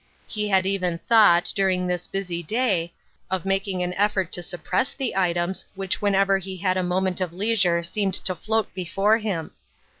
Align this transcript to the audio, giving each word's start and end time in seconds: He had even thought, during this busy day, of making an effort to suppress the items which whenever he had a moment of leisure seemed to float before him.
He 0.25 0.47
had 0.49 0.65
even 0.65 0.97
thought, 0.97 1.53
during 1.55 1.85
this 1.85 2.07
busy 2.07 2.41
day, 2.41 2.91
of 3.29 3.45
making 3.45 3.83
an 3.83 3.93
effort 3.93 4.31
to 4.31 4.41
suppress 4.41 4.93
the 4.93 5.15
items 5.15 5.63
which 5.75 6.01
whenever 6.01 6.39
he 6.39 6.57
had 6.57 6.75
a 6.75 6.81
moment 6.81 7.21
of 7.21 7.33
leisure 7.33 7.83
seemed 7.83 8.15
to 8.15 8.33
float 8.33 8.73
before 8.73 9.19
him. 9.19 9.51